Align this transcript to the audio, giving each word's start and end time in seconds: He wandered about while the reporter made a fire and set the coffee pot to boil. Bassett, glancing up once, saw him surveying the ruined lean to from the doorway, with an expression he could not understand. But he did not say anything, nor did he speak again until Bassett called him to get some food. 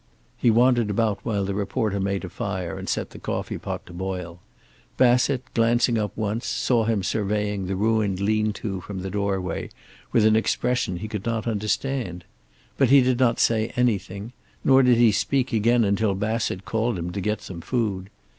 He 0.35 0.49
wandered 0.49 0.89
about 0.89 1.19
while 1.21 1.45
the 1.45 1.53
reporter 1.53 1.99
made 1.99 2.25
a 2.25 2.29
fire 2.29 2.75
and 2.75 2.89
set 2.89 3.11
the 3.11 3.19
coffee 3.19 3.59
pot 3.59 3.85
to 3.85 3.93
boil. 3.93 4.39
Bassett, 4.97 5.43
glancing 5.53 5.95
up 5.99 6.11
once, 6.17 6.47
saw 6.47 6.85
him 6.85 7.03
surveying 7.03 7.67
the 7.67 7.75
ruined 7.75 8.19
lean 8.19 8.51
to 8.53 8.81
from 8.81 9.01
the 9.03 9.11
doorway, 9.11 9.69
with 10.11 10.25
an 10.25 10.35
expression 10.35 10.97
he 10.97 11.07
could 11.07 11.27
not 11.27 11.45
understand. 11.45 12.25
But 12.79 12.89
he 12.89 13.01
did 13.01 13.19
not 13.19 13.39
say 13.39 13.71
anything, 13.75 14.33
nor 14.63 14.81
did 14.81 14.97
he 14.97 15.11
speak 15.11 15.53
again 15.53 15.83
until 15.83 16.15
Bassett 16.15 16.65
called 16.65 16.97
him 16.97 17.11
to 17.11 17.21
get 17.21 17.43
some 17.43 17.61
food. 17.61 18.09